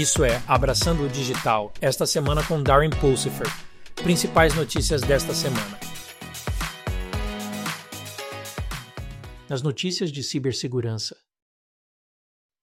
Isso 0.00 0.24
é 0.24 0.42
Abraçando 0.48 1.04
o 1.04 1.08
Digital, 1.10 1.74
esta 1.78 2.06
semana 2.06 2.42
com 2.42 2.62
Darren 2.62 2.88
Pulsifer. 2.88 3.46
Principais 3.96 4.54
notícias 4.54 5.02
desta 5.02 5.34
semana. 5.34 5.78
Nas 9.46 9.60
notícias 9.60 10.10
de 10.10 10.22
cibersegurança. 10.22 11.14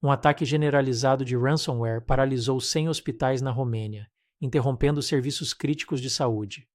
Um 0.01 0.09
ataque 0.09 0.45
generalizado 0.45 1.23
de 1.23 1.37
ransomware 1.37 2.01
paralisou 2.01 2.59
100 2.59 2.89
hospitais 2.89 3.39
na 3.39 3.51
Romênia, 3.51 4.07
interrompendo 4.41 4.99
serviços 5.03 5.53
críticos 5.53 6.01
de 6.01 6.09
saúde. 6.09 6.67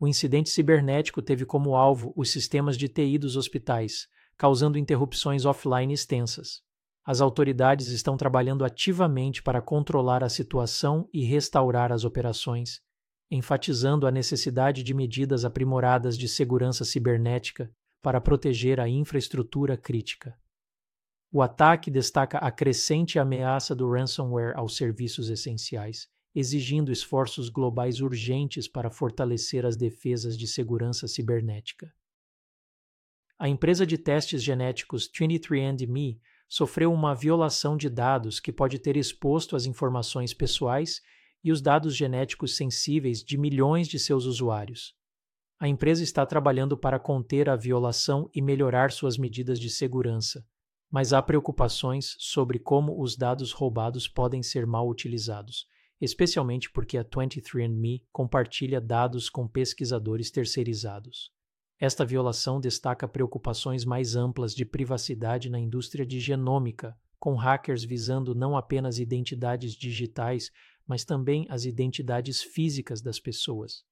O 0.00 0.08
incidente 0.08 0.50
cibernético 0.50 1.22
teve 1.22 1.46
como 1.46 1.76
alvo 1.76 2.12
os 2.16 2.32
sistemas 2.32 2.76
de 2.76 2.88
TI 2.88 3.16
dos 3.16 3.36
hospitais, 3.36 4.08
causando 4.36 4.76
interrupções 4.76 5.44
offline 5.44 5.94
extensas. 5.94 6.68
As 7.10 7.20
autoridades 7.20 7.88
estão 7.88 8.16
trabalhando 8.16 8.64
ativamente 8.64 9.42
para 9.42 9.60
controlar 9.60 10.22
a 10.22 10.28
situação 10.28 11.08
e 11.12 11.24
restaurar 11.24 11.90
as 11.90 12.04
operações, 12.04 12.80
enfatizando 13.28 14.06
a 14.06 14.12
necessidade 14.12 14.84
de 14.84 14.94
medidas 14.94 15.44
aprimoradas 15.44 16.16
de 16.16 16.28
segurança 16.28 16.84
cibernética 16.84 17.68
para 18.00 18.20
proteger 18.20 18.78
a 18.78 18.88
infraestrutura 18.88 19.76
crítica. 19.76 20.38
O 21.32 21.42
ataque 21.42 21.90
destaca 21.90 22.38
a 22.38 22.48
crescente 22.48 23.18
ameaça 23.18 23.74
do 23.74 23.90
ransomware 23.90 24.56
aos 24.56 24.76
serviços 24.76 25.30
essenciais, 25.30 26.06
exigindo 26.32 26.92
esforços 26.92 27.48
globais 27.48 28.00
urgentes 28.00 28.68
para 28.68 28.88
fortalecer 28.88 29.66
as 29.66 29.76
defesas 29.76 30.38
de 30.38 30.46
segurança 30.46 31.08
cibernética. 31.08 31.92
A 33.36 33.48
empresa 33.48 33.84
de 33.84 33.98
testes 33.98 34.44
genéticos 34.44 35.10
23andMe 35.10 36.20
sofreu 36.50 36.92
uma 36.92 37.14
violação 37.14 37.76
de 37.76 37.88
dados 37.88 38.40
que 38.40 38.52
pode 38.52 38.80
ter 38.80 38.96
exposto 38.96 39.54
as 39.54 39.66
informações 39.66 40.34
pessoais 40.34 41.00
e 41.44 41.52
os 41.52 41.62
dados 41.62 41.94
genéticos 41.94 42.56
sensíveis 42.56 43.22
de 43.22 43.38
milhões 43.38 43.86
de 43.86 44.00
seus 44.00 44.24
usuários. 44.24 44.92
A 45.60 45.68
empresa 45.68 46.02
está 46.02 46.26
trabalhando 46.26 46.76
para 46.76 46.98
conter 46.98 47.48
a 47.48 47.54
violação 47.54 48.28
e 48.34 48.42
melhorar 48.42 48.90
suas 48.90 49.16
medidas 49.16 49.60
de 49.60 49.70
segurança, 49.70 50.44
mas 50.90 51.12
há 51.12 51.22
preocupações 51.22 52.16
sobre 52.18 52.58
como 52.58 53.00
os 53.00 53.16
dados 53.16 53.52
roubados 53.52 54.08
podem 54.08 54.42
ser 54.42 54.66
mal 54.66 54.88
utilizados, 54.88 55.68
especialmente 56.00 56.68
porque 56.72 56.98
a 56.98 57.04
23andMe 57.04 58.02
compartilha 58.10 58.80
dados 58.80 59.30
com 59.30 59.46
pesquisadores 59.46 60.32
terceirizados. 60.32 61.30
Esta 61.80 62.04
violação 62.04 62.60
destaca 62.60 63.08
preocupações 63.08 63.86
mais 63.86 64.14
amplas 64.14 64.54
de 64.54 64.66
privacidade 64.66 65.48
na 65.48 65.58
indústria 65.58 66.04
de 66.04 66.20
genômica, 66.20 66.94
com 67.18 67.34
hackers 67.34 67.82
visando 67.84 68.34
não 68.34 68.54
apenas 68.54 68.98
identidades 68.98 69.72
digitais, 69.72 70.50
mas 70.86 71.06
também 71.06 71.46
as 71.48 71.64
identidades 71.64 72.42
físicas 72.42 73.00
das 73.00 73.18
pessoas. 73.18 73.82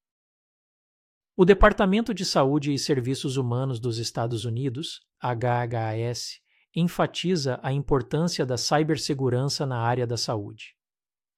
O 1.35 1.43
Departamento 1.43 2.13
de 2.13 2.25
Saúde 2.25 2.71
e 2.71 2.77
Serviços 2.77 3.37
Humanos 3.37 3.79
dos 3.79 3.97
Estados 3.97 4.45
Unidos, 4.45 4.99
HHS, 5.19 6.41
enfatiza 6.75 7.59
a 7.63 7.73
importância 7.73 8.45
da 8.45 8.57
cibersegurança 8.57 9.65
na 9.65 9.79
área 9.79 10.05
da 10.05 10.17
saúde. 10.17 10.75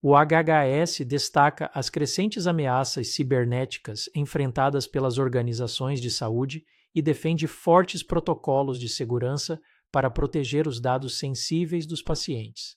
O 0.03 0.15
HHS 0.15 1.05
destaca 1.05 1.69
as 1.75 1.87
crescentes 1.87 2.47
ameaças 2.47 3.13
cibernéticas 3.13 4.09
enfrentadas 4.15 4.87
pelas 4.87 5.19
organizações 5.19 6.01
de 6.01 6.09
saúde 6.09 6.65
e 6.93 7.03
defende 7.03 7.45
fortes 7.45 8.01
protocolos 8.01 8.79
de 8.79 8.89
segurança 8.89 9.61
para 9.91 10.09
proteger 10.09 10.67
os 10.67 10.81
dados 10.81 11.19
sensíveis 11.19 11.85
dos 11.85 12.01
pacientes. 12.01 12.75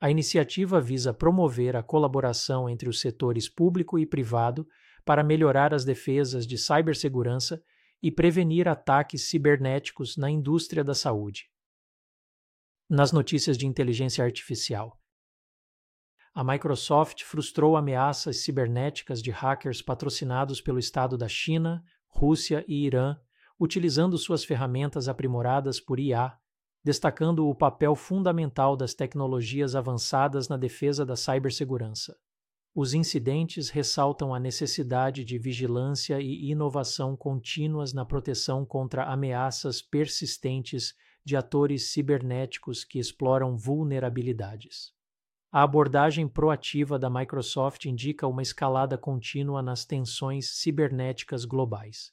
A 0.00 0.08
iniciativa 0.08 0.80
visa 0.80 1.12
promover 1.12 1.74
a 1.74 1.82
colaboração 1.82 2.68
entre 2.68 2.88
os 2.88 3.00
setores 3.00 3.48
público 3.48 3.98
e 3.98 4.06
privado 4.06 4.64
para 5.04 5.24
melhorar 5.24 5.74
as 5.74 5.84
defesas 5.84 6.46
de 6.46 6.56
cibersegurança 6.56 7.60
e 8.00 8.10
prevenir 8.10 8.68
ataques 8.68 9.28
cibernéticos 9.28 10.16
na 10.16 10.30
indústria 10.30 10.84
da 10.84 10.94
saúde. 10.94 11.50
Nas 12.88 13.10
notícias 13.10 13.58
de 13.58 13.66
inteligência 13.66 14.24
artificial, 14.24 14.96
a 16.34 16.42
Microsoft 16.42 17.24
frustrou 17.24 17.76
ameaças 17.76 18.38
cibernéticas 18.38 19.22
de 19.22 19.30
hackers 19.30 19.82
patrocinados 19.82 20.62
pelo 20.62 20.78
Estado 20.78 21.18
da 21.18 21.28
China, 21.28 21.84
Rússia 22.08 22.64
e 22.66 22.86
Irã, 22.86 23.18
utilizando 23.60 24.16
suas 24.16 24.42
ferramentas 24.42 25.08
aprimoradas 25.08 25.78
por 25.78 26.00
IA, 26.00 26.34
destacando 26.82 27.46
o 27.46 27.54
papel 27.54 27.94
fundamental 27.94 28.76
das 28.76 28.94
tecnologias 28.94 29.76
avançadas 29.76 30.48
na 30.48 30.56
defesa 30.56 31.04
da 31.04 31.16
cibersegurança. 31.16 32.16
Os 32.74 32.94
incidentes 32.94 33.68
ressaltam 33.68 34.34
a 34.34 34.40
necessidade 34.40 35.26
de 35.26 35.38
vigilância 35.38 36.18
e 36.18 36.50
inovação 36.50 37.14
contínuas 37.14 37.92
na 37.92 38.06
proteção 38.06 38.64
contra 38.64 39.04
ameaças 39.04 39.82
persistentes 39.82 40.94
de 41.22 41.36
atores 41.36 41.92
cibernéticos 41.92 42.82
que 42.82 42.98
exploram 42.98 43.54
vulnerabilidades. 43.54 44.94
A 45.54 45.62
abordagem 45.64 46.26
proativa 46.26 46.98
da 46.98 47.10
Microsoft 47.10 47.84
indica 47.84 48.26
uma 48.26 48.40
escalada 48.40 48.96
contínua 48.96 49.60
nas 49.60 49.84
tensões 49.84 50.48
cibernéticas 50.56 51.44
globais. 51.44 52.10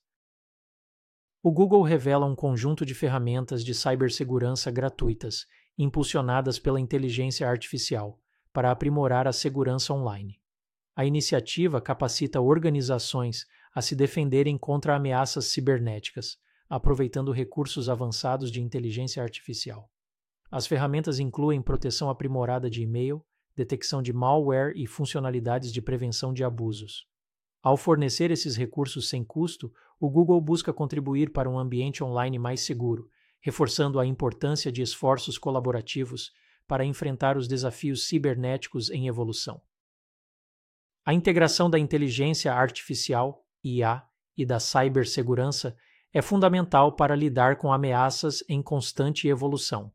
O 1.42 1.50
Google 1.50 1.82
revela 1.84 2.26
um 2.26 2.36
conjunto 2.36 2.86
de 2.86 2.94
ferramentas 2.94 3.64
de 3.64 3.74
cibersegurança 3.74 4.70
gratuitas, 4.70 5.46
impulsionadas 5.78 6.60
pela 6.60 6.82
inteligência 6.82 7.48
artificial, 7.48 8.20
para 8.52 8.72
aprimorar 8.72 9.26
a 9.26 9.32
segurança 9.32 9.94
online. 9.94 10.42
A 10.94 11.06
iniciativa 11.06 11.80
capacita 11.80 12.42
organizações 12.42 13.46
a 13.74 13.82
se 13.82 13.96
defenderem 13.96 14.58
contra 14.58 14.98
ameaças 14.98 15.46
cibernéticas, 15.46 16.38
aproveitando 16.70 17.32
recursos 17.32 17.88
avançados 17.88 18.52
de 18.52 18.62
inteligência 18.62 19.24
artificial. 19.24 19.90
As 20.52 20.68
ferramentas 20.68 21.20
incluem 21.20 21.62
proteção 21.62 22.10
aprimorada 22.10 22.70
de 22.70 22.82
e-mail, 22.82 23.24
detecção 23.60 24.02
de 24.02 24.14
malware 24.14 24.74
e 24.76 24.88
funcionalidades 24.88 25.74
de 25.74 25.82
prevenção 25.82 26.34
de 26.34 26.46
abusos. 26.46 27.06
Ao 27.62 27.76
fornecer 27.76 28.32
esses 28.32 28.56
recursos 28.56 29.10
sem 29.10 29.22
custo, 29.22 29.72
o 30.00 30.10
Google 30.10 30.40
busca 30.40 30.72
contribuir 30.72 31.34
para 31.34 31.50
um 31.50 31.60
ambiente 31.60 32.02
online 32.02 32.40
mais 32.40 32.62
seguro, 32.62 33.10
reforçando 33.42 34.00
a 34.00 34.06
importância 34.06 34.72
de 34.72 34.82
esforços 34.82 35.38
colaborativos 35.38 36.32
para 36.66 36.86
enfrentar 36.86 37.36
os 37.36 37.50
desafios 37.50 38.08
cibernéticos 38.08 38.90
em 38.90 39.08
evolução. 39.08 39.62
A 41.06 41.14
integração 41.14 41.70
da 41.70 41.78
inteligência 41.78 42.54
artificial, 42.54 43.46
IA, 43.62 44.04
e 44.38 44.46
da 44.46 44.58
cibersegurança 44.58 45.76
é 46.14 46.22
fundamental 46.22 46.96
para 46.96 47.14
lidar 47.14 47.58
com 47.58 47.74
ameaças 47.74 48.42
em 48.48 48.62
constante 48.62 49.28
evolução. 49.28 49.92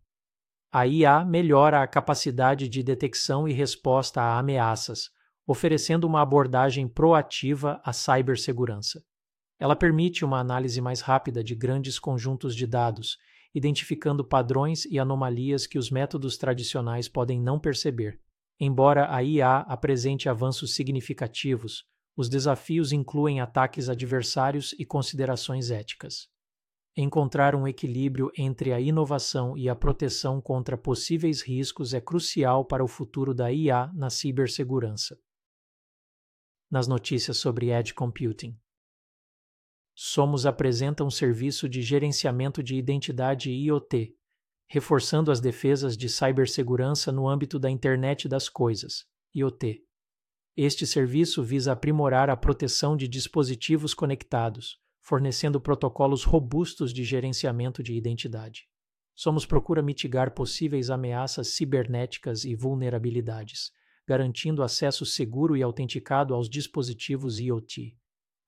A 0.77 0.89
IA 0.89 1.25
melhora 1.25 1.85
a 1.85 1.87
capacidade 1.87 2.69
de 2.69 2.83
detecção 2.83 3.47
e 3.47 3.53
resposta 3.53 4.21
a 4.21 4.41
ameaças, 4.41 5.09
oferecendo 5.47 6.05
uma 6.05 6.21
abordagem 6.21 6.89
proativa 6.89 7.81
à 7.85 7.93
cibersegurança. 7.93 9.01
Ela 9.57 9.77
permite 9.77 10.25
uma 10.25 10.41
análise 10.41 10.81
mais 10.81 11.01
rápida 11.01 11.45
de 11.45 11.55
grandes 11.55 11.97
conjuntos 11.97 12.57
de 12.57 12.67
dados, 12.67 13.19
identificando 13.55 14.25
padrões 14.25 14.84
e 14.87 14.99
anomalias 14.99 15.65
que 15.65 15.79
os 15.79 15.93
métodos 15.93 16.37
tradicionais 16.37 17.09
podem 17.09 17.41
não 17.41 17.61
perceber. 17.61 18.21
Embora 18.59 19.15
a 19.15 19.23
IA 19.23 19.59
apresente 19.59 20.29
avanços 20.29 20.75
significativos, 20.75 21.84
os 22.17 22.29
desafios 22.29 22.91
incluem 22.91 23.41
ataques 23.41 23.89
adversários 23.89 24.75
e 24.77 24.84
considerações 24.84 25.71
éticas. 25.71 26.34
Encontrar 26.97 27.56
um 27.56 27.66
equilíbrio 27.66 28.31
entre 28.38 28.72
a 28.72 28.81
inovação 28.81 29.59
e 29.59 29.69
a 29.69 29.75
proteção 29.75 30.41
contra 30.41 30.78
possíveis 30.78 31.43
riscos 31.43 31.93
é 31.93 32.00
crucial 32.00 32.65
para 32.65 32.84
o 32.84 32.88
futuro 32.88 33.34
da 33.34 33.51
IA 33.53 33.91
na 33.92 34.09
cibersegurança. 34.10 35.19
Nas 36.71 36.86
notícias 36.86 37.36
sobre 37.36 37.72
Edge 37.72 37.92
Computing. 37.92 38.57
Somos 39.92 40.47
apresenta 40.47 41.03
um 41.03 41.10
serviço 41.10 41.69
de 41.69 41.83
gerenciamento 41.83 42.63
de 42.63 42.77
identidade 42.77 43.51
IoT, 43.51 44.16
reforçando 44.69 45.33
as 45.33 45.41
defesas 45.41 45.97
de 45.97 46.09
cibersegurança 46.09 47.10
no 47.10 47.28
âmbito 47.28 47.59
da 47.59 47.69
Internet 47.69 48.28
das 48.28 48.48
Coisas, 48.48 49.04
IoT. 49.34 49.84
Este 50.57 50.86
serviço 50.86 51.42
visa 51.42 51.72
aprimorar 51.72 52.30
a 52.30 52.36
proteção 52.36 52.97
de 52.97 53.09
dispositivos 53.09 53.95
conectados, 53.95 54.80
fornecendo 55.04 55.60
protocolos 55.60 56.24
robustos 56.24 56.91
de 56.91 57.04
gerenciamento 57.04 57.83
de 57.83 57.92
identidade. 57.92 58.66
Somos 59.15 59.45
procura 59.45 59.83
mitigar 59.83 60.33
possíveis 60.33 60.89
ameaças 60.89 61.48
cibernéticas 61.54 62.45
e 62.45 62.56
vulnerabilidades, 62.56 63.71
garantindo 64.09 64.62
acesso 64.62 65.04
seguro 65.04 65.59
e 65.59 65.62
autenticado 65.62 66.34
aos 66.34 66.48
dispositivos 66.48 67.39
IoT. 67.39 67.95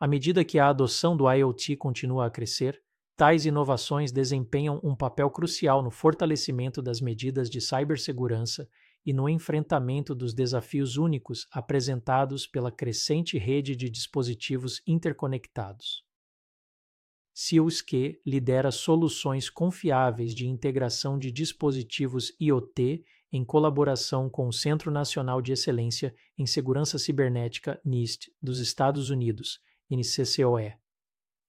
À 0.01 0.09
medida 0.09 0.45
que 0.45 0.59
a 0.59 0.71
adoção 0.71 1.15
do 1.15 1.31
IoT 1.31 1.77
continua 1.77 2.27
a 2.27 2.31
crescer, 2.31 2.83
tais 3.17 3.45
inovações 3.45 4.11
desempenham 4.11 4.81
um 4.83 4.97
papel 4.97 5.31
crucial 5.31 5.83
no 5.83 5.91
fortalecimento 5.91 6.81
das 6.81 7.03
medidas 7.03 7.51
de 7.51 7.61
cibersegurança 7.61 8.67
e 9.05 9.13
no 9.13 9.29
enfrentamento 9.29 10.15
dos 10.15 10.33
desafios 10.33 10.97
únicos 10.97 11.47
apresentados 11.53 12.47
pela 12.47 12.73
crescente 12.73 13.37
rede 13.37 13.77
de 13.77 13.91
dispositivos 13.91 14.83
interconectados. 14.87 16.06
SealSque 17.39 18.19
lidera 18.25 18.71
soluções 18.71 19.51
confiáveis 19.51 20.35
de 20.35 20.47
integração 20.47 21.19
de 21.19 21.31
dispositivos 21.31 22.35
IoT 22.41 23.05
em 23.31 23.45
colaboração 23.45 24.31
com 24.31 24.49
o 24.49 24.53
Centro 24.53 24.91
Nacional 24.91 25.43
de 25.43 25.53
Excelência 25.53 26.15
em 26.39 26.47
Segurança 26.47 26.99
Cibernética 26.99 27.79
NIST 27.85 28.33
dos 28.41 28.59
Estados 28.59 29.11
Unidos, 29.11 29.61
NCCOE. 29.91 30.79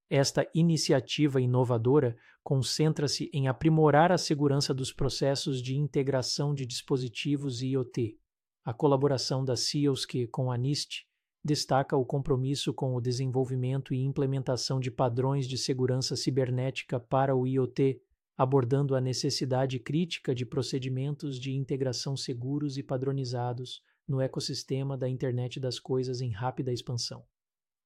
Esta 0.09 0.45
iniciativa 0.53 1.39
inovadora 1.39 2.17
concentra-se 2.43 3.29
em 3.31 3.47
aprimorar 3.47 4.11
a 4.11 4.17
segurança 4.17 4.73
dos 4.73 4.91
processos 4.91 5.61
de 5.61 5.77
integração 5.77 6.53
de 6.53 6.65
dispositivos 6.65 7.61
IoT. 7.61 8.19
A 8.65 8.73
colaboração 8.73 9.45
da 9.45 9.55
SEALSC 9.55 10.27
com 10.27 10.51
a 10.51 10.57
NIST 10.57 11.07
destaca 11.47 11.95
o 11.95 12.05
compromisso 12.05 12.73
com 12.73 12.93
o 12.93 12.99
desenvolvimento 12.99 13.93
e 13.93 14.03
implementação 14.03 14.81
de 14.81 14.91
padrões 14.91 15.47
de 15.47 15.57
segurança 15.57 16.13
cibernética 16.13 16.99
para 16.99 17.33
o 17.33 17.47
IoT, 17.47 18.01
abordando 18.35 18.93
a 18.93 18.99
necessidade 18.99 19.79
crítica 19.79 20.35
de 20.35 20.45
procedimentos 20.45 21.39
de 21.39 21.53
integração 21.53 22.17
seguros 22.17 22.77
e 22.77 22.83
padronizados 22.83 23.81
no 24.05 24.19
ecossistema 24.19 24.97
da 24.97 25.07
Internet 25.07 25.57
das 25.57 25.79
Coisas 25.79 26.19
em 26.19 26.31
rápida 26.31 26.73
expansão. 26.73 27.23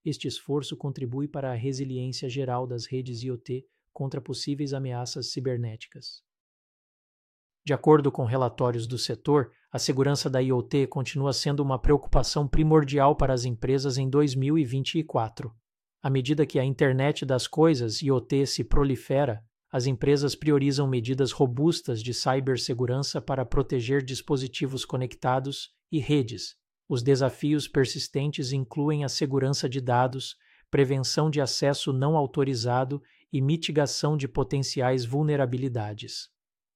Este 0.04 0.28
esforço 0.28 0.76
contribui 0.76 1.28
para 1.28 1.52
a 1.52 1.56
resiliência 1.56 2.28
geral 2.28 2.66
das 2.66 2.88
redes 2.88 3.22
IoT 3.22 3.64
contra 3.94 4.20
possíveis 4.20 4.74
ameaças 4.74 5.32
cibernéticas. 5.32 6.24
De 7.64 7.74
acordo 7.74 8.12
com 8.12 8.26
relatórios 8.26 8.88
do 8.88 8.98
setor, 8.98 9.52
a 9.72 9.78
segurança 9.78 10.30
da 10.30 10.40
IoT 10.40 10.88
continua 10.88 11.32
sendo 11.32 11.62
uma 11.62 11.80
preocupação 11.80 12.48
primordial 12.48 13.16
para 13.16 13.34
as 13.34 13.46
empresas 13.46 13.98
em 13.98 14.10
2024. 14.10 15.54
À 16.02 16.10
medida 16.10 16.46
que 16.46 16.58
a 16.58 16.66
internet 16.66 17.24
das 17.24 17.46
coisas 17.48 18.02
IoT 18.02 18.48
se 18.48 18.64
prolifera, 18.64 19.44
as 19.72 19.86
empresas 19.86 20.36
priorizam 20.36 20.88
medidas 20.88 21.32
robustas 21.32 22.02
de 22.02 22.14
cibersegurança 22.14 23.22
para 23.22 23.46
proteger 23.46 24.04
dispositivos 24.04 24.84
conectados 24.84 25.70
e 25.92 26.00
redes. 26.00 26.56
Os 26.90 27.04
desafios 27.04 27.68
persistentes 27.68 28.52
incluem 28.52 29.06
a 29.06 29.10
segurança 29.10 29.70
de 29.70 29.80
dados, 29.80 30.36
prevenção 30.70 31.30
de 31.30 31.40
acesso 31.40 31.94
não 31.94 32.18
autorizado 32.18 33.02
e 33.32 33.40
mitigação 33.40 34.18
de 34.18 34.28
potenciais 34.28 35.06
vulnerabilidades. 35.06 36.30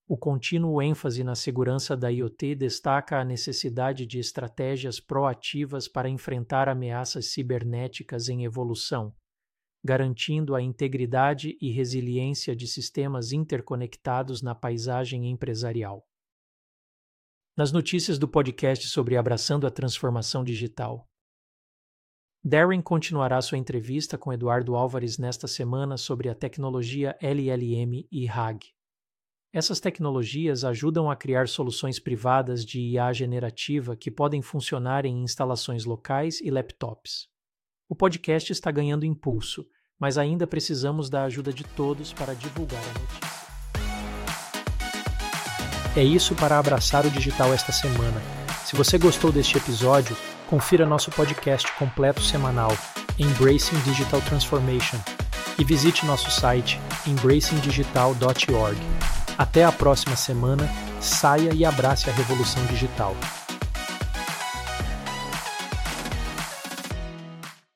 O 0.08 0.16
contínuo 0.16 0.80
ênfase 0.84 1.24
na 1.24 1.34
segurança 1.34 1.98
da 1.98 2.10
IoT 2.10 2.54
destaca 2.54 3.20
a 3.20 3.26
necessidade 3.26 4.06
de 4.06 4.20
estratégias 4.20 5.00
proativas 5.00 5.88
para 5.88 6.08
enfrentar 6.08 6.70
ameaças 6.70 7.32
cibernéticas 7.32 8.30
em 8.30 8.46
evolução, 8.46 9.16
garantindo 9.84 10.54
a 10.54 10.62
integridade 10.62 11.58
e 11.60 11.72
resiliência 11.72 12.56
de 12.56 12.68
sistemas 12.68 13.32
interconectados 13.32 14.44
na 14.44 14.54
paisagem 14.54 15.28
empresarial. 15.32 16.06
Nas 17.58 17.72
notícias 17.72 18.20
do 18.20 18.28
podcast 18.28 18.88
sobre 18.88 19.18
Abraçando 19.18 19.66
a 19.66 19.72
Transformação 19.72 20.44
Digital. 20.44 21.10
Darren 22.44 22.80
continuará 22.80 23.42
sua 23.42 23.58
entrevista 23.58 24.20
com 24.20 24.32
Eduardo 24.32 24.76
Álvares 24.76 25.18
nesta 25.18 25.48
semana 25.48 25.98
sobre 25.98 26.30
a 26.30 26.36
tecnologia 26.36 27.18
LLM 27.20 28.08
e 28.12 28.28
RAG. 28.28 28.76
Essas 29.56 29.80
tecnologias 29.80 30.66
ajudam 30.66 31.10
a 31.10 31.16
criar 31.16 31.48
soluções 31.48 31.98
privadas 31.98 32.66
de 32.66 32.82
IA 32.82 33.14
generativa 33.14 33.96
que 33.96 34.12
podem 34.12 34.42
funcionar 34.42 35.06
em 35.06 35.24
instalações 35.24 35.86
locais 35.86 36.42
e 36.42 36.52
laptops. 36.52 37.30
O 37.88 37.96
podcast 37.96 38.52
está 38.52 38.70
ganhando 38.70 39.06
impulso 39.06 39.66
mas 40.00 40.18
ainda 40.18 40.46
precisamos 40.46 41.10
da 41.10 41.24
ajuda 41.24 41.52
de 41.54 41.64
todos 41.64 42.14
para 42.14 42.34
divulgar 42.34 42.82
a 42.82 43.00
notícia. 43.00 43.36
É 45.96 46.04
isso 46.04 46.36
para 46.36 46.60
abraçar 46.60 47.06
o 47.06 47.10
digital 47.10 47.54
esta 47.54 47.72
semana. 47.72 48.22
Se 48.66 48.76
você 48.76 48.98
gostou 48.98 49.32
deste 49.32 49.58
episódio, 49.58 50.18
confira 50.50 50.86
nosso 50.86 51.10
podcast 51.12 51.72
completo 51.78 52.22
semanal, 52.22 52.72
Embracing 53.18 53.80
Digital 53.84 54.20
Transformation, 54.22 54.98
e 55.58 55.64
visite 55.64 56.06
nosso 56.06 56.30
site 56.30 56.78
embracingdigital.org. 57.08 58.78
Até 59.38 59.66
a 59.66 59.72
próxima 59.72 60.16
semana, 60.16 60.70
saia 61.02 61.54
e 61.54 61.66
abrace 61.66 62.10
a 62.10 62.14
revolução 62.14 62.66
digital. 62.66 63.16